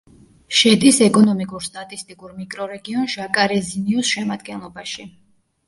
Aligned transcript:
შედის 0.59 1.01
ეკონომიკურ-სტატისტიკურ 1.07 2.33
მიკრორეგიონ 2.39 3.07
ჟაკარეზინიუს 3.17 4.13
შემადგენლობაში. 4.17 5.11